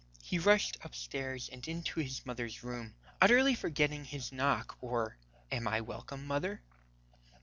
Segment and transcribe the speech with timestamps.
[0.23, 5.17] He rushed up stairs and into his mother's room, utterly forgetting his knock or
[5.51, 6.63] "Am I welcome, mother?"